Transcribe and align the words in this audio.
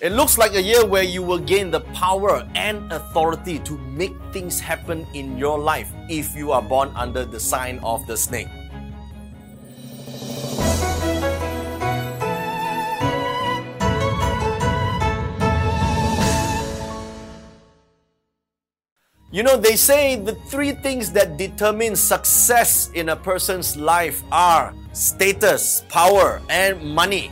It 0.00 0.10
looks 0.10 0.36
like 0.36 0.54
a 0.54 0.60
year 0.60 0.84
where 0.84 1.04
you 1.04 1.22
will 1.22 1.38
gain 1.38 1.70
the 1.70 1.80
power 1.94 2.42
and 2.56 2.90
authority 2.92 3.60
to 3.60 3.78
make 3.78 4.12
things 4.32 4.58
happen 4.58 5.06
in 5.14 5.38
your 5.38 5.56
life 5.56 5.88
if 6.10 6.34
you 6.34 6.50
are 6.50 6.60
born 6.60 6.90
under 6.96 7.24
the 7.24 7.38
sign 7.38 7.78
of 7.78 8.04
the 8.08 8.16
snake. 8.16 8.48
You 19.30 19.42
know, 19.42 19.56
they 19.56 19.76
say 19.76 20.16
the 20.16 20.34
three 20.50 20.72
things 20.72 21.12
that 21.12 21.36
determine 21.38 21.94
success 21.94 22.90
in 22.94 23.10
a 23.10 23.16
person's 23.16 23.76
life 23.76 24.22
are 24.32 24.74
status, 24.92 25.84
power, 25.88 26.42
and 26.50 26.82
money. 26.82 27.30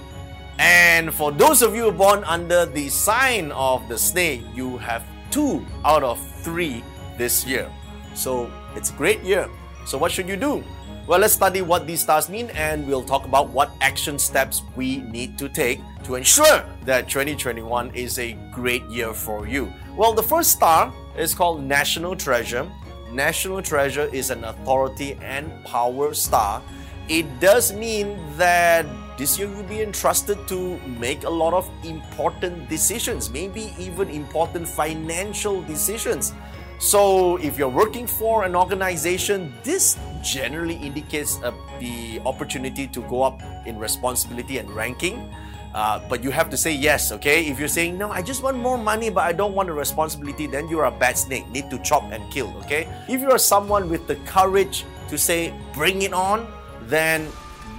And 0.63 1.13
for 1.13 1.33
those 1.33 1.61
of 1.61 1.75
you 1.75 1.91
born 1.91 2.23
under 2.23 2.65
the 2.65 2.89
sign 2.89 3.51
of 3.51 3.89
the 3.89 3.99
snake, 3.99 4.43
you 4.55 4.79
have 4.79 5.03
two 5.33 5.67
out 5.85 6.05
of 6.05 6.23
three 6.47 6.85
this 7.19 7.45
year. 7.45 7.69
So 8.15 8.49
it's 8.77 8.91
a 8.91 8.93
great 8.93 9.23
year. 9.25 9.49
So, 9.87 9.99
what 9.99 10.13
should 10.13 10.29
you 10.29 10.37
do? 10.37 10.63
Well, 11.09 11.19
let's 11.19 11.35
study 11.35 11.63
what 11.63 11.89
these 11.89 12.03
stars 12.03 12.29
mean 12.29 12.49
and 12.51 12.87
we'll 12.87 13.03
talk 13.03 13.25
about 13.25 13.49
what 13.49 13.73
action 13.81 14.21
steps 14.21 14.63
we 14.77 14.99
need 14.99 15.37
to 15.39 15.49
take 15.49 15.81
to 16.05 16.15
ensure 16.15 16.65
that 16.85 17.09
2021 17.09 17.91
is 17.97 18.21
a 18.21 18.35
great 18.53 18.85
year 18.85 19.13
for 19.13 19.49
you. 19.49 19.73
Well, 19.97 20.13
the 20.13 20.23
first 20.23 20.53
star 20.53 20.95
is 21.19 21.35
called 21.35 21.65
National 21.65 22.15
Treasure. 22.15 22.71
National 23.11 23.63
Treasure 23.63 24.09
is 24.13 24.31
an 24.31 24.45
authority 24.45 25.19
and 25.23 25.51
power 25.65 26.15
star. 26.15 26.63
It 27.09 27.27
does 27.41 27.73
mean 27.73 28.17
that 28.37 28.87
this 29.19 29.39
year 29.39 29.49
you'll 29.49 29.63
be 29.65 29.83
entrusted 29.83 30.47
to 30.49 30.79
make 30.99 31.25
a 31.25 31.31
lot 31.31 31.53
of 31.55 31.71
important 31.85 32.69
decisions, 32.69 33.31
maybe 33.31 33.73
even 33.79 34.09
important 34.09 34.67
financial 34.67 35.63
decisions. 35.63 36.33
So, 36.79 37.37
if 37.37 37.59
you're 37.59 37.69
working 37.69 38.09
for 38.09 38.43
an 38.43 38.57
organization, 38.57 39.55
this 39.63 39.97
generally 40.21 40.75
indicates 40.75 41.41
uh, 41.43 41.53
the 41.79 42.21
opportunity 42.27 42.89
to 42.89 43.01
go 43.03 43.23
up 43.23 43.41
in 43.67 43.79
responsibility 43.79 44.59
and 44.59 44.69
ranking. 44.71 45.33
Uh, 45.75 46.01
but 46.09 46.25
you 46.25 46.31
have 46.31 46.51
to 46.51 46.57
say 46.57 46.73
yes, 46.73 47.13
okay? 47.13 47.47
If 47.47 47.59
you're 47.59 47.69
saying, 47.69 47.97
no, 47.97 48.11
I 48.11 48.21
just 48.21 48.43
want 48.43 48.59
more 48.59 48.77
money, 48.77 49.11
but 49.11 49.23
I 49.23 49.33
don't 49.33 49.55
want 49.55 49.71
a 49.71 49.73
responsibility, 49.73 50.47
then 50.47 50.69
you're 50.69 50.85
a 50.85 50.91
bad 50.91 51.17
snake, 51.17 51.49
need 51.51 51.71
to 51.71 51.79
chop 51.79 52.03
and 52.13 52.31
kill, 52.31 52.53
okay? 52.65 52.89
If 53.09 53.21
you're 53.21 53.39
someone 53.39 53.89
with 53.89 54.07
the 54.07 54.17
courage 54.27 54.85
to 55.09 55.17
say, 55.17 55.55
bring 55.73 56.03
it 56.03 56.13
on, 56.13 56.47
then 56.83 57.29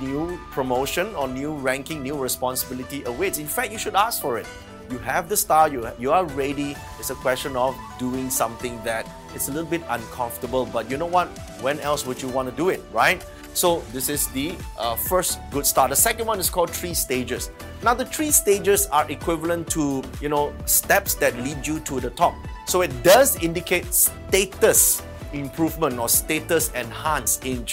new 0.01 0.39
promotion 0.51 1.13
or 1.15 1.27
new 1.27 1.53
ranking, 1.53 2.01
new 2.01 2.15
responsibility 2.15 3.03
awaits. 3.05 3.37
In 3.37 3.47
fact, 3.47 3.71
you 3.71 3.77
should 3.77 3.95
ask 3.95 4.21
for 4.21 4.37
it 4.37 4.45
you 4.91 4.97
have 4.99 5.29
the 5.29 5.37
star, 5.37 5.69
you, 5.69 5.87
you 5.97 6.11
are 6.11 6.25
ready. 6.25 6.75
It's 6.99 7.09
a 7.09 7.15
question 7.15 7.55
of 7.55 7.75
doing 7.97 8.29
something 8.29 8.81
that 8.83 9.07
it's 9.33 9.47
a 9.47 9.51
little 9.51 9.69
bit 9.69 9.81
uncomfortable, 9.89 10.65
but 10.65 10.89
you 10.89 10.97
know 10.97 11.05
what? 11.05 11.27
When 11.61 11.79
else 11.79 12.05
would 12.05 12.21
you 12.21 12.27
want 12.29 12.49
to 12.49 12.55
do 12.55 12.69
it, 12.69 12.81
right? 12.91 13.25
So 13.53 13.79
this 13.91 14.09
is 14.09 14.27
the 14.29 14.55
uh, 14.77 14.95
first 14.95 15.39
good 15.51 15.65
start. 15.65 15.89
The 15.91 15.95
second 15.95 16.25
one 16.25 16.39
is 16.39 16.49
called 16.49 16.69
three 16.69 16.93
stages. 16.93 17.51
Now 17.83 17.93
the 17.93 18.05
three 18.05 18.31
stages 18.31 18.87
are 18.87 19.09
equivalent 19.09 19.69
to 19.71 20.03
you 20.21 20.29
know 20.29 20.53
steps 20.65 21.13
that 21.15 21.35
lead 21.37 21.65
you 21.65 21.79
to 21.81 21.99
the 21.99 22.09
top. 22.09 22.33
So 22.65 22.81
it 22.81 23.03
does 23.03 23.41
indicate 23.43 23.93
status 23.93 25.03
improvement 25.33 25.99
or 25.99 26.09
status 26.09 26.71
enhanced 26.71 27.45
in 27.45 27.65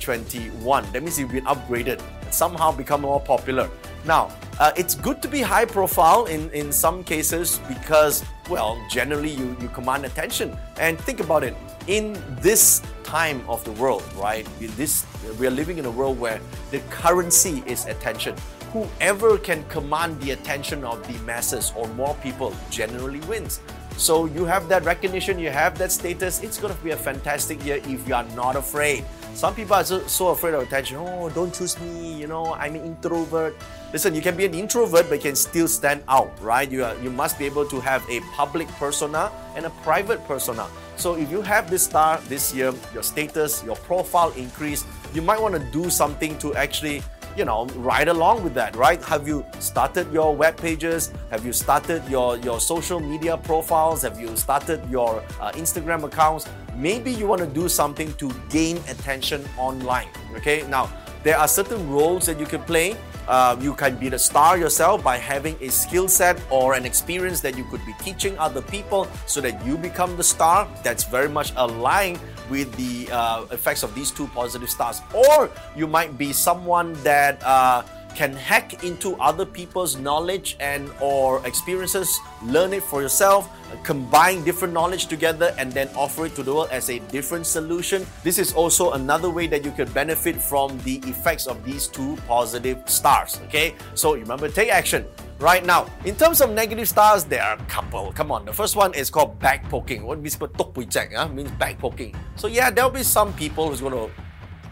2021. 0.00 0.92
That 0.92 1.02
means 1.02 1.18
you've 1.18 1.30
been 1.30 1.44
upgraded, 1.44 2.02
and 2.22 2.34
somehow 2.34 2.72
become 2.72 3.02
more 3.02 3.20
popular. 3.20 3.70
Now, 4.04 4.30
uh, 4.58 4.72
it's 4.76 4.94
good 4.94 5.20
to 5.22 5.28
be 5.28 5.40
high 5.40 5.66
profile 5.66 6.26
in, 6.26 6.50
in 6.50 6.72
some 6.72 7.04
cases 7.04 7.60
because, 7.68 8.24
well, 8.48 8.82
generally 8.90 9.30
you, 9.30 9.56
you 9.60 9.68
command 9.68 10.04
attention. 10.04 10.56
And 10.78 10.98
think 11.00 11.20
about 11.20 11.44
it 11.44 11.54
in 11.86 12.18
this 12.40 12.82
time 13.04 13.42
of 13.48 13.62
the 13.64 13.72
world, 13.72 14.02
right? 14.16 14.46
In 14.60 14.74
This, 14.76 15.04
we 15.38 15.46
are 15.46 15.50
living 15.50 15.78
in 15.78 15.84
a 15.84 15.90
world 15.90 16.18
where 16.18 16.40
the 16.70 16.80
currency 16.90 17.62
is 17.66 17.86
attention. 17.86 18.34
Whoever 18.72 19.36
can 19.36 19.64
command 19.64 20.20
the 20.20 20.30
attention 20.30 20.84
of 20.84 21.06
the 21.06 21.18
masses 21.24 21.72
or 21.76 21.88
more 21.88 22.14
people 22.22 22.54
generally 22.70 23.20
wins. 23.20 23.60
So 24.00 24.24
you 24.24 24.46
have 24.46 24.66
that 24.70 24.86
recognition, 24.86 25.38
you 25.38 25.50
have 25.50 25.76
that 25.76 25.92
status. 25.92 26.42
It's 26.42 26.56
going 26.56 26.74
to 26.74 26.82
be 26.82 26.92
a 26.92 26.96
fantastic 26.96 27.62
year 27.62 27.82
if 27.84 28.08
you 28.08 28.14
are 28.14 28.24
not 28.34 28.56
afraid. 28.56 29.04
Some 29.34 29.54
people 29.54 29.74
are 29.74 29.84
so, 29.84 30.00
so 30.06 30.28
afraid 30.28 30.54
of 30.54 30.62
attention. 30.62 30.96
Oh, 30.96 31.28
don't 31.28 31.52
choose 31.52 31.78
me. 31.78 32.14
You 32.14 32.26
know, 32.26 32.54
I'm 32.54 32.76
an 32.76 32.82
introvert. 32.82 33.54
Listen, 33.92 34.14
you 34.14 34.22
can 34.22 34.38
be 34.38 34.46
an 34.46 34.54
introvert, 34.54 35.10
but 35.10 35.16
you 35.16 35.20
can 35.20 35.36
still 35.36 35.68
stand 35.68 36.02
out, 36.08 36.32
right? 36.40 36.70
You, 36.70 36.82
are, 36.82 36.96
you 37.02 37.10
must 37.10 37.38
be 37.38 37.44
able 37.44 37.66
to 37.66 37.78
have 37.80 38.02
a 38.08 38.20
public 38.32 38.68
persona 38.68 39.30
and 39.54 39.66
a 39.66 39.70
private 39.84 40.26
persona. 40.26 40.66
So 40.96 41.16
if 41.16 41.30
you 41.30 41.42
have 41.42 41.68
this 41.68 41.82
star 41.82 42.22
this 42.22 42.54
year, 42.54 42.72
your 42.94 43.02
status, 43.02 43.62
your 43.64 43.76
profile 43.76 44.30
increase, 44.30 44.82
you 45.12 45.20
might 45.20 45.42
want 45.42 45.54
to 45.56 45.60
do 45.72 45.90
something 45.90 46.38
to 46.38 46.54
actually 46.54 47.02
you 47.40 47.46
know, 47.46 47.64
ride 47.76 48.08
along 48.08 48.44
with 48.44 48.52
that, 48.52 48.76
right? 48.76 49.02
Have 49.04 49.26
you 49.26 49.46
started 49.60 50.12
your 50.12 50.36
web 50.36 50.58
pages? 50.58 51.10
Have 51.30 51.46
you 51.46 51.54
started 51.54 52.06
your, 52.06 52.36
your 52.36 52.60
social 52.60 53.00
media 53.00 53.38
profiles? 53.38 54.02
Have 54.02 54.20
you 54.20 54.36
started 54.36 54.78
your 54.90 55.24
uh, 55.40 55.50
Instagram 55.52 56.04
accounts? 56.04 56.46
Maybe 56.76 57.10
you 57.10 57.26
want 57.26 57.40
to 57.40 57.46
do 57.46 57.66
something 57.66 58.12
to 58.16 58.30
gain 58.50 58.76
attention 58.92 59.42
online, 59.56 60.08
okay? 60.36 60.66
Now, 60.68 60.92
there 61.22 61.38
are 61.38 61.48
certain 61.48 61.88
roles 61.88 62.26
that 62.26 62.38
you 62.38 62.44
can 62.44 62.62
play. 62.64 62.94
Uh, 63.30 63.56
you 63.60 63.72
can 63.74 63.94
be 63.94 64.08
the 64.08 64.18
star 64.18 64.58
yourself 64.58 65.04
by 65.04 65.16
having 65.16 65.56
a 65.60 65.70
skill 65.70 66.08
set 66.08 66.34
or 66.50 66.74
an 66.74 66.84
experience 66.84 67.40
that 67.40 67.56
you 67.56 67.62
could 67.70 67.80
be 67.86 67.94
teaching 68.02 68.36
other 68.38 68.60
people 68.60 69.06
so 69.26 69.40
that 69.40 69.54
you 69.64 69.78
become 69.78 70.16
the 70.16 70.24
star. 70.24 70.66
That's 70.82 71.04
very 71.04 71.28
much 71.28 71.52
aligned 71.54 72.18
with 72.50 72.74
the 72.74 73.06
uh, 73.14 73.46
effects 73.52 73.84
of 73.84 73.94
these 73.94 74.10
two 74.10 74.26
positive 74.34 74.68
stars. 74.68 75.00
Or 75.14 75.48
you 75.76 75.86
might 75.86 76.18
be 76.18 76.32
someone 76.32 76.94
that 77.04 77.40
uh, 77.44 77.84
can 78.14 78.32
hack 78.32 78.84
into 78.84 79.14
other 79.16 79.46
people's 79.46 79.96
knowledge 79.96 80.56
and 80.60 80.90
or 81.00 81.44
experiences 81.46 82.18
learn 82.42 82.72
it 82.72 82.82
for 82.82 83.02
yourself 83.02 83.48
combine 83.82 84.42
different 84.44 84.74
knowledge 84.74 85.06
together 85.06 85.54
and 85.58 85.72
then 85.72 85.88
offer 85.94 86.26
it 86.26 86.34
to 86.34 86.42
the 86.42 86.52
world 86.52 86.68
as 86.70 86.90
a 86.90 86.98
different 87.10 87.46
solution 87.46 88.06
this 88.22 88.38
is 88.38 88.52
also 88.52 88.92
another 88.92 89.30
way 89.30 89.46
that 89.46 89.64
you 89.64 89.70
could 89.70 89.92
benefit 89.94 90.36
from 90.36 90.78
the 90.80 90.96
effects 91.06 91.46
of 91.46 91.64
these 91.64 91.86
two 91.86 92.16
positive 92.26 92.78
stars 92.86 93.40
okay 93.44 93.74
so 93.94 94.14
remember 94.14 94.48
take 94.48 94.70
action 94.70 95.04
right 95.40 95.64
now. 95.64 95.86
In 96.04 96.14
terms 96.14 96.40
of 96.40 96.50
negative 96.50 96.88
stars, 96.88 97.24
there 97.24 97.42
are 97.42 97.54
a 97.54 97.64
couple. 97.64 98.12
Come 98.12 98.30
on, 98.30 98.44
the 98.44 98.52
first 98.52 98.76
one 98.76 98.94
is 98.94 99.10
called 99.10 99.38
back 99.40 99.68
poking. 99.68 100.04
What 100.04 100.20
means 100.20 100.36
tok 100.36 100.76
ah? 101.16 101.28
means 101.28 101.50
back 101.52 101.78
poking. 101.78 102.14
So 102.36 102.46
yeah, 102.46 102.70
there'll 102.70 102.90
be 102.90 103.02
some 103.02 103.32
people 103.32 103.68
who's 103.68 103.80
to 103.80 104.10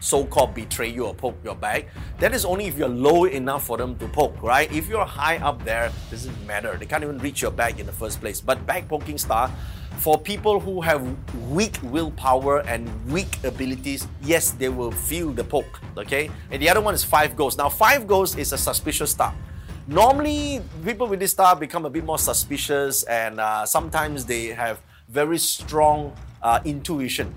so-called 0.01 0.55
betray 0.55 0.89
you 0.89 1.07
or 1.07 1.15
poke 1.15 1.39
your 1.45 1.55
back. 1.55 1.87
That 2.19 2.35
is 2.35 2.45
only 2.45 2.67
if 2.67 2.79
you're 2.79 2.89
low 2.89 3.25
enough 3.25 3.65
for 3.67 3.77
them 3.77 3.97
to 3.99 4.09
poke, 4.09 4.43
right? 4.43 4.71
If 4.73 4.89
you're 4.89 5.05
high 5.05 5.39
up 5.39 5.65
there, 5.65 5.91
doesn't 6.11 6.47
matter. 6.47 6.77
They 6.77 6.87
can't 6.87 7.03
even 7.03 7.19
reach 7.19 7.43
your 7.43 7.51
back 7.51 7.79
in 7.79 7.87
the 7.87 7.93
first 7.93 8.21
place. 8.21 8.41
But 8.41 8.67
back 8.67 8.89
poking 8.89 9.19
star, 9.19 9.51
for 9.99 10.19
people 10.19 10.61
who 10.61 10.81
have 10.81 11.03
weak 11.51 11.79
willpower 11.83 12.61
and 12.61 12.89
weak 13.11 13.43
abilities, 13.45 14.07
yes, 14.23 14.53
they 14.53 14.69
will 14.69 14.93
feel 14.93 15.33
the 15.33 15.45
poke. 15.45 15.81
Okay, 15.97 16.31
and 16.51 16.63
the 16.63 16.69
other 16.69 16.81
one 16.81 16.95
is 16.95 17.03
five 17.03 17.35
ghosts. 17.37 17.59
Now, 17.59 17.69
five 17.69 18.07
ghosts 18.07 18.37
is 18.37 18.53
a 18.53 18.59
suspicious 18.59 19.11
star. 19.11 19.35
Normally, 19.89 20.61
people 20.85 21.07
with 21.07 21.19
this 21.19 21.33
star 21.33 21.57
become 21.57 21.87
a 21.87 21.91
bit 21.91 22.05
more 22.05 22.19
suspicious, 22.19 23.03
and 23.05 23.41
uh, 23.41 23.65
sometimes 23.67 24.27
they 24.27 24.49
have 24.49 24.81
very 25.09 25.39
strong 25.39 26.13
uh, 26.43 26.61
intuition. 26.65 27.35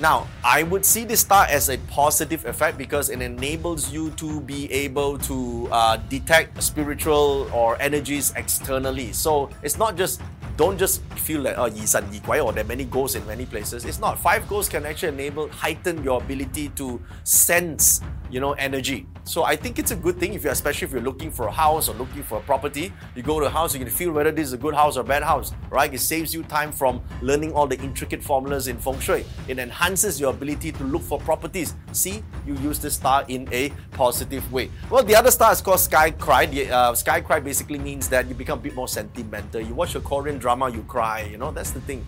Now, 0.00 0.28
I 0.44 0.62
would 0.62 0.84
see 0.84 1.04
this 1.04 1.20
star 1.20 1.46
as 1.50 1.68
a 1.68 1.78
positive 1.90 2.44
effect 2.46 2.78
because 2.78 3.10
it 3.10 3.20
enables 3.20 3.92
you 3.92 4.10
to 4.12 4.40
be 4.42 4.70
able 4.70 5.18
to 5.18 5.68
uh, 5.72 5.96
detect 6.08 6.62
spiritual 6.62 7.50
or 7.52 7.80
energies 7.82 8.32
externally. 8.36 9.12
So 9.12 9.50
it's 9.64 9.76
not 9.76 9.96
just 9.96 10.20
don't 10.58 10.76
just 10.76 11.02
feel 11.14 11.44
that 11.44 11.56
oh, 11.56 11.66
yi 11.66 11.86
san 11.86 12.04
guai 12.26 12.44
or 12.44 12.52
there 12.52 12.64
are 12.64 12.66
many 12.66 12.84
ghosts 12.84 13.16
in 13.16 13.24
many 13.26 13.46
places. 13.46 13.84
It's 13.84 14.00
not. 14.00 14.18
Five 14.18 14.48
ghosts 14.48 14.68
can 14.68 14.84
actually 14.84 15.10
enable 15.10 15.48
heighten 15.48 16.02
your 16.02 16.20
ability 16.20 16.70
to 16.70 17.00
sense, 17.22 18.00
you 18.28 18.40
know, 18.40 18.52
energy. 18.54 19.06
So 19.22 19.44
I 19.44 19.54
think 19.54 19.78
it's 19.78 19.92
a 19.92 19.96
good 19.96 20.18
thing 20.18 20.34
if 20.34 20.42
you, 20.42 20.50
especially 20.50 20.86
if 20.86 20.92
you're 20.92 21.02
looking 21.02 21.30
for 21.30 21.46
a 21.46 21.52
house 21.52 21.88
or 21.88 21.94
looking 21.94 22.24
for 22.24 22.38
a 22.38 22.40
property, 22.40 22.92
you 23.14 23.22
go 23.22 23.38
to 23.38 23.46
a 23.46 23.50
house, 23.50 23.72
you 23.72 23.78
can 23.78 23.88
feel 23.88 24.10
whether 24.10 24.32
this 24.32 24.48
is 24.48 24.52
a 24.52 24.58
good 24.58 24.74
house 24.74 24.96
or 24.96 25.04
bad 25.04 25.22
house, 25.22 25.52
right? 25.70 25.92
It 25.94 26.00
saves 26.00 26.34
you 26.34 26.42
time 26.42 26.72
from 26.72 27.02
learning 27.22 27.52
all 27.52 27.68
the 27.68 27.78
intricate 27.80 28.22
formulas 28.22 28.66
in 28.66 28.78
feng 28.78 28.98
shui. 28.98 29.24
It 29.46 29.58
enhances 29.60 30.18
your 30.18 30.30
ability 30.30 30.72
to 30.72 30.84
look 30.84 31.02
for 31.02 31.20
properties. 31.20 31.74
See, 31.92 32.24
you 32.46 32.54
use 32.56 32.80
this 32.80 32.94
star 32.94 33.24
in 33.28 33.48
a 33.52 33.70
positive 33.92 34.50
way. 34.52 34.70
Well, 34.90 35.04
the 35.04 35.14
other 35.14 35.30
star 35.30 35.52
is 35.52 35.60
called 35.60 35.80
Sky 35.80 36.10
Cry. 36.10 36.46
The, 36.46 36.70
uh, 36.70 36.94
Sky 36.94 37.20
Cry 37.20 37.38
basically 37.38 37.78
means 37.78 38.08
that 38.08 38.26
you 38.28 38.34
become 38.34 38.58
a 38.58 38.62
bit 38.62 38.74
more 38.74 38.88
sentimental. 38.88 39.60
You 39.60 39.74
watch 39.74 39.94
a 39.94 40.00
Korean 40.00 40.38
drama, 40.38 40.47
you 40.74 40.82
cry. 40.88 41.22
You 41.22 41.36
know, 41.36 41.50
that's 41.50 41.70
the 41.70 41.80
thing 41.82 42.06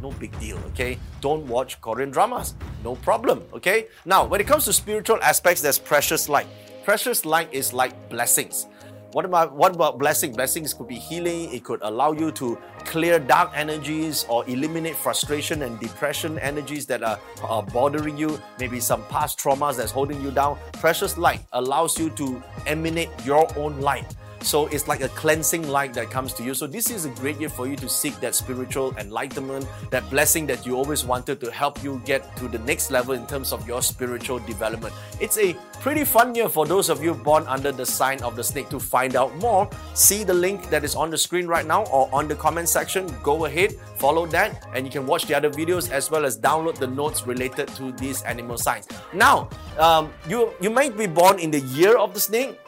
no 0.00 0.10
big 0.12 0.38
deal, 0.40 0.58
okay? 0.68 0.98
Don't 1.20 1.46
watch 1.46 1.80
Korean 1.80 2.10
dramas, 2.10 2.54
no 2.84 2.96
problem, 2.96 3.42
okay? 3.52 3.88
Now, 4.04 4.24
when 4.24 4.40
it 4.40 4.46
comes 4.46 4.64
to 4.64 4.72
spiritual 4.72 5.22
aspects, 5.22 5.60
there's 5.62 5.78
precious 5.78 6.28
light. 6.28 6.46
Precious 6.84 7.24
light 7.24 7.52
is 7.52 7.72
like 7.72 8.08
blessings. 8.08 8.66
What 9.12 9.24
about 9.24 9.52
what 9.52 9.74
about 9.74 9.98
blessing? 9.98 10.32
Blessings 10.32 10.72
could 10.72 10.86
be 10.86 10.94
healing. 10.94 11.52
It 11.52 11.64
could 11.64 11.80
allow 11.82 12.12
you 12.12 12.30
to 12.32 12.56
clear 12.84 13.18
dark 13.18 13.50
energies 13.56 14.24
or 14.28 14.48
eliminate 14.48 14.94
frustration 14.94 15.62
and 15.62 15.80
depression 15.80 16.38
energies 16.38 16.86
that 16.86 17.02
are, 17.02 17.18
are 17.42 17.64
bothering 17.64 18.16
you. 18.16 18.40
Maybe 18.60 18.78
some 18.78 19.04
past 19.06 19.36
traumas 19.36 19.76
that's 19.78 19.90
holding 19.90 20.22
you 20.22 20.30
down. 20.30 20.58
Precious 20.74 21.18
light 21.18 21.40
allows 21.52 21.98
you 21.98 22.10
to 22.10 22.40
emanate 22.68 23.10
your 23.24 23.48
own 23.58 23.80
light. 23.80 24.14
So 24.42 24.66
it's 24.68 24.88
like 24.88 25.02
a 25.02 25.08
cleansing 25.08 25.68
light 25.68 25.92
that 25.94 26.10
comes 26.10 26.32
to 26.34 26.42
you. 26.42 26.54
So 26.54 26.66
this 26.66 26.90
is 26.90 27.04
a 27.04 27.10
great 27.10 27.38
year 27.38 27.50
for 27.50 27.66
you 27.66 27.76
to 27.76 27.88
seek 27.88 28.18
that 28.20 28.34
spiritual 28.34 28.94
enlightenment, 28.96 29.66
that 29.90 30.08
blessing 30.10 30.46
that 30.46 30.64
you 30.64 30.76
always 30.76 31.04
wanted 31.04 31.40
to 31.40 31.50
help 31.50 31.82
you 31.84 32.00
get 32.04 32.36
to 32.36 32.48
the 32.48 32.58
next 32.60 32.90
level 32.90 33.14
in 33.14 33.26
terms 33.26 33.52
of 33.52 33.66
your 33.68 33.82
spiritual 33.82 34.38
development. 34.40 34.94
It's 35.20 35.36
a 35.38 35.54
pretty 35.80 36.04
fun 36.04 36.34
year 36.34 36.48
for 36.48 36.66
those 36.66 36.88
of 36.88 37.02
you 37.02 37.14
born 37.14 37.46
under 37.46 37.70
the 37.72 37.84
sign 37.84 38.22
of 38.22 38.36
the 38.36 38.44
snake. 38.44 38.68
To 38.70 38.78
find 38.78 39.16
out 39.16 39.34
more, 39.36 39.68
see 39.94 40.24
the 40.24 40.34
link 40.34 40.70
that 40.70 40.84
is 40.84 40.94
on 40.94 41.10
the 41.10 41.18
screen 41.18 41.46
right 41.46 41.66
now 41.66 41.84
or 41.86 42.08
on 42.12 42.28
the 42.28 42.34
comment 42.34 42.68
section. 42.68 43.06
Go 43.22 43.46
ahead, 43.46 43.74
follow 43.96 44.26
that, 44.26 44.66
and 44.74 44.86
you 44.86 44.92
can 44.92 45.06
watch 45.06 45.26
the 45.26 45.34
other 45.34 45.50
videos 45.50 45.90
as 45.90 46.10
well 46.10 46.24
as 46.24 46.38
download 46.38 46.76
the 46.76 46.86
notes 46.86 47.26
related 47.26 47.68
to 47.76 47.92
these 47.92 48.22
animal 48.22 48.56
signs. 48.56 48.86
Now, 49.12 49.48
um, 49.78 50.12
you 50.28 50.52
you 50.60 50.70
might 50.70 50.96
be 50.96 51.06
born 51.06 51.38
in 51.38 51.50
the 51.50 51.60
year 51.60 51.96
of 51.96 52.14
the 52.14 52.20
snake 52.20 52.58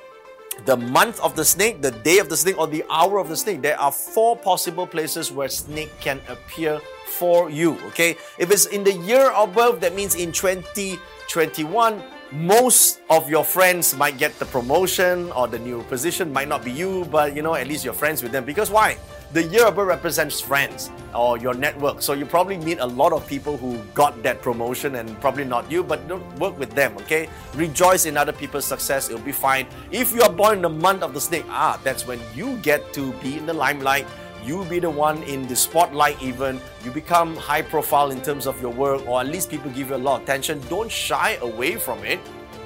the 0.64 0.76
month 0.76 1.20
of 1.20 1.34
the 1.34 1.44
snake, 1.44 1.82
the 1.82 1.90
day 1.90 2.18
of 2.18 2.28
the 2.28 2.36
snake, 2.36 2.58
or 2.58 2.66
the 2.66 2.84
hour 2.90 3.18
of 3.18 3.28
the 3.28 3.36
snake. 3.36 3.62
There 3.62 3.78
are 3.80 3.92
four 3.92 4.36
possible 4.36 4.86
places 4.86 5.32
where 5.32 5.48
snake 5.48 5.90
can 6.00 6.20
appear 6.28 6.80
for 7.06 7.50
you. 7.50 7.78
Okay, 7.88 8.16
if 8.38 8.50
it's 8.50 8.66
in 8.66 8.84
the 8.84 8.92
year 8.92 9.30
of 9.32 9.54
birth, 9.54 9.80
that 9.80 9.94
means 9.94 10.14
in 10.14 10.32
2021, 10.32 12.02
most 12.32 13.00
of 13.10 13.28
your 13.28 13.44
friends 13.44 13.94
might 13.96 14.16
get 14.16 14.38
the 14.38 14.46
promotion 14.46 15.30
or 15.32 15.48
the 15.48 15.58
new 15.58 15.82
position. 15.84 16.32
Might 16.32 16.48
not 16.48 16.64
be 16.64 16.72
you, 16.72 17.04
but 17.10 17.36
you 17.36 17.42
know, 17.42 17.54
at 17.54 17.66
least 17.66 17.84
you're 17.84 17.94
friends 17.94 18.22
with 18.22 18.32
them. 18.32 18.44
Because 18.44 18.70
why? 18.70 18.96
The 19.32 19.44
year 19.44 19.66
of 19.66 19.78
represents 19.78 20.42
friends 20.42 20.90
or 21.14 21.38
your 21.38 21.54
network. 21.54 22.02
So 22.02 22.12
you 22.12 22.26
probably 22.26 22.58
meet 22.58 22.80
a 22.80 22.86
lot 22.86 23.14
of 23.14 23.26
people 23.26 23.56
who 23.56 23.78
got 23.94 24.22
that 24.22 24.42
promotion 24.42 24.96
and 24.96 25.18
probably 25.22 25.44
not 25.44 25.70
you, 25.72 25.82
but 25.82 26.06
don't 26.06 26.22
work 26.38 26.58
with 26.58 26.72
them, 26.72 26.94
okay? 26.98 27.30
Rejoice 27.54 28.04
in 28.04 28.18
other 28.18 28.32
people's 28.34 28.66
success, 28.66 29.08
it'll 29.08 29.24
be 29.24 29.32
fine. 29.32 29.66
If 29.90 30.12
you 30.14 30.20
are 30.20 30.30
born 30.30 30.56
in 30.56 30.62
the 30.62 30.68
month 30.68 31.02
of 31.02 31.14
the 31.14 31.20
snake, 31.20 31.46
ah, 31.48 31.80
that's 31.82 32.06
when 32.06 32.20
you 32.34 32.58
get 32.58 32.92
to 32.92 33.10
be 33.24 33.38
in 33.38 33.46
the 33.46 33.54
limelight. 33.54 34.06
You 34.44 34.66
be 34.66 34.80
the 34.80 34.90
one 34.90 35.22
in 35.22 35.46
the 35.46 35.56
spotlight, 35.56 36.22
even. 36.22 36.60
You 36.84 36.90
become 36.90 37.34
high 37.34 37.62
profile 37.62 38.10
in 38.10 38.20
terms 38.20 38.46
of 38.46 38.60
your 38.60 38.72
work, 38.72 39.08
or 39.08 39.22
at 39.22 39.28
least 39.28 39.48
people 39.48 39.70
give 39.70 39.88
you 39.88 39.94
a 39.94 39.96
lot 39.96 40.16
of 40.16 40.24
attention. 40.24 40.60
Don't 40.68 40.92
shy 40.92 41.38
away 41.40 41.76
from 41.76 42.04
it. 42.04 42.20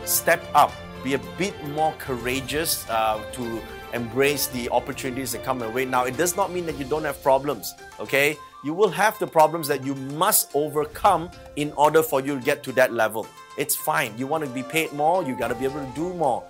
Step 0.04 0.42
up. 0.52 0.72
Be 1.04 1.14
a 1.14 1.20
bit 1.38 1.54
more 1.68 1.94
courageous 1.98 2.84
uh, 2.90 3.22
to 3.34 3.62
embrace 3.96 4.46
the 4.46 4.68
opportunities 4.70 5.32
that 5.32 5.42
come 5.42 5.58
your 5.60 5.70
way. 5.70 5.84
Now, 5.84 6.04
it 6.04 6.16
does 6.16 6.36
not 6.36 6.52
mean 6.52 6.66
that 6.66 6.78
you 6.78 6.84
don't 6.84 7.04
have 7.04 7.20
problems, 7.22 7.74
okay? 7.98 8.36
You 8.62 8.74
will 8.74 8.90
have 8.90 9.18
the 9.18 9.26
problems 9.26 9.66
that 9.68 9.84
you 9.84 9.94
must 9.94 10.50
overcome 10.54 11.30
in 11.56 11.72
order 11.72 12.02
for 12.02 12.20
you 12.20 12.38
to 12.38 12.44
get 12.44 12.62
to 12.64 12.72
that 12.72 12.92
level. 12.92 13.26
It's 13.56 13.74
fine. 13.74 14.16
You 14.18 14.26
want 14.26 14.44
to 14.44 14.50
be 14.50 14.62
paid 14.62 14.92
more, 14.92 15.22
you 15.22 15.34
got 15.34 15.48
to 15.48 15.54
be 15.54 15.64
able 15.64 15.84
to 15.84 15.92
do 15.94 16.12
more. 16.14 16.44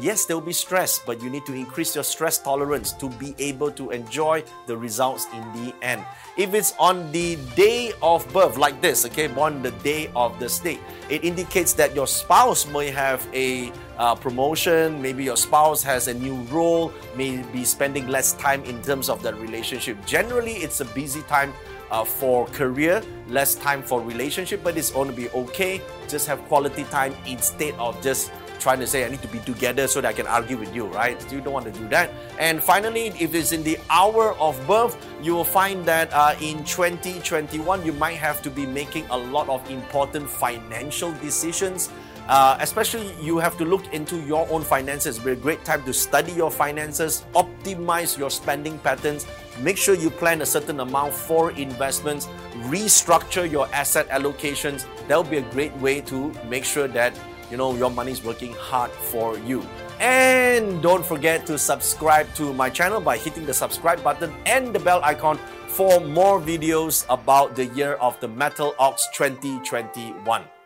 Yes, 0.00 0.26
there 0.26 0.36
will 0.36 0.46
be 0.46 0.52
stress, 0.52 1.00
but 1.04 1.20
you 1.22 1.28
need 1.28 1.44
to 1.46 1.54
increase 1.54 1.94
your 1.94 2.04
stress 2.04 2.38
tolerance 2.38 2.92
to 2.92 3.08
be 3.08 3.34
able 3.38 3.70
to 3.72 3.90
enjoy 3.90 4.44
the 4.66 4.76
results 4.76 5.26
in 5.32 5.42
the 5.52 5.74
end. 5.82 6.04
If 6.36 6.54
it's 6.54 6.74
on 6.78 7.10
the 7.12 7.36
day 7.56 7.92
of 8.00 8.30
birth, 8.32 8.56
like 8.56 8.80
this, 8.80 9.04
okay, 9.06 9.26
born 9.26 9.62
the 9.62 9.72
day 9.82 10.10
of 10.14 10.38
the 10.38 10.48
snake, 10.48 10.80
it 11.10 11.24
indicates 11.24 11.72
that 11.74 11.94
your 11.94 12.06
spouse 12.06 12.66
may 12.66 12.90
have 12.90 13.26
a 13.34 13.72
uh, 13.98 14.14
promotion, 14.14 15.02
maybe 15.02 15.24
your 15.24 15.36
spouse 15.36 15.82
has 15.82 16.08
a 16.08 16.14
new 16.14 16.36
role, 16.44 16.92
may 17.16 17.42
be 17.52 17.64
spending 17.64 18.08
less 18.08 18.32
time 18.34 18.64
in 18.64 18.80
terms 18.82 19.08
of 19.08 19.22
that 19.22 19.34
relationship. 19.36 19.96
Generally, 20.06 20.54
it's 20.54 20.80
a 20.80 20.86
busy 20.86 21.22
time 21.22 21.52
uh, 21.92 22.04
for 22.04 22.46
career, 22.46 23.02
less 23.28 23.54
time 23.54 23.82
for 23.82 24.00
relationship, 24.00 24.64
but 24.64 24.76
it's 24.76 24.90
going 24.90 25.08
to 25.08 25.14
be 25.14 25.28
okay. 25.30 25.80
Just 26.08 26.26
have 26.26 26.40
quality 26.48 26.84
time 26.84 27.14
instead 27.26 27.74
of 27.74 28.02
just 28.02 28.32
trying 28.58 28.80
to 28.80 28.86
say 28.86 29.04
I 29.04 29.08
need 29.08 29.22
to 29.22 29.28
be 29.28 29.40
together 29.40 29.86
so 29.86 30.00
that 30.00 30.08
I 30.08 30.12
can 30.12 30.26
argue 30.26 30.56
with 30.56 30.74
you, 30.74 30.86
right? 30.86 31.20
You 31.30 31.40
don't 31.40 31.52
want 31.52 31.66
to 31.66 31.72
do 31.72 31.86
that. 31.88 32.10
And 32.38 32.62
finally, 32.62 33.08
if 33.20 33.34
it's 33.34 33.52
in 33.52 33.62
the 33.62 33.76
hour 33.90 34.34
of 34.38 34.54
birth, 34.66 34.96
you 35.22 35.34
will 35.34 35.44
find 35.44 35.84
that 35.84 36.12
uh, 36.12 36.34
in 36.40 36.64
2021 36.64 37.84
you 37.84 37.92
might 37.92 38.16
have 38.16 38.40
to 38.42 38.50
be 38.50 38.64
making 38.64 39.04
a 39.10 39.18
lot 39.18 39.48
of 39.48 39.68
important 39.70 40.30
financial 40.30 41.12
decisions 41.20 41.90
uh, 42.28 42.56
especially, 42.60 43.12
you 43.20 43.38
have 43.38 43.56
to 43.58 43.64
look 43.64 43.92
into 43.92 44.16
your 44.22 44.48
own 44.50 44.62
finances. 44.62 45.18
Be 45.18 45.32
a 45.32 45.36
great 45.36 45.64
time 45.64 45.82
to 45.84 45.92
study 45.92 46.32
your 46.32 46.50
finances, 46.50 47.24
optimize 47.34 48.16
your 48.16 48.30
spending 48.30 48.78
patterns, 48.78 49.26
make 49.60 49.76
sure 49.76 49.94
you 49.94 50.10
plan 50.10 50.42
a 50.42 50.46
certain 50.46 50.80
amount 50.80 51.14
for 51.14 51.50
investments, 51.52 52.28
restructure 52.70 53.50
your 53.50 53.68
asset 53.72 54.08
allocations. 54.08 54.86
That'll 55.08 55.24
be 55.24 55.38
a 55.38 55.48
great 55.50 55.74
way 55.76 56.00
to 56.02 56.32
make 56.48 56.64
sure 56.64 56.88
that 56.88 57.18
you 57.50 57.56
know 57.56 57.74
your 57.74 57.90
money 57.90 58.12
is 58.12 58.24
working 58.24 58.54
hard 58.54 58.90
for 58.90 59.38
you. 59.38 59.62
And 60.00 60.82
don't 60.82 61.04
forget 61.04 61.46
to 61.46 61.58
subscribe 61.58 62.32
to 62.34 62.52
my 62.52 62.70
channel 62.70 63.00
by 63.00 63.18
hitting 63.18 63.46
the 63.46 63.54
subscribe 63.54 64.02
button 64.02 64.32
and 64.46 64.74
the 64.74 64.80
bell 64.80 65.00
icon 65.04 65.38
for 65.68 66.00
more 66.00 66.40
videos 66.40 67.04
about 67.08 67.54
the 67.54 67.66
year 67.66 67.94
of 67.94 68.18
the 68.20 68.28
Metal 68.28 68.74
Ox 68.78 69.08
2021. 69.14 70.61